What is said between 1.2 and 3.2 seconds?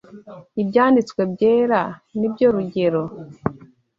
Byera ni byo rugero